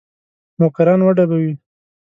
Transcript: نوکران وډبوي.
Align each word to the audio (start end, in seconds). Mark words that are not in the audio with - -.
نوکران 0.59 0.99
وډبوي. 1.03 1.53